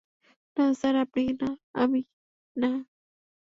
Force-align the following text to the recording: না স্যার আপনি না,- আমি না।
না 0.57 0.65
স্যার 0.73 0.95
আপনি 1.03 1.23
না,- 1.41 1.49
আমি 1.83 2.01
না। 2.55 2.71